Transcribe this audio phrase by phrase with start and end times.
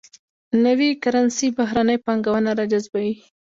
[0.63, 3.13] نوي کرنسي بهرنۍ پانګونه راجذبوي.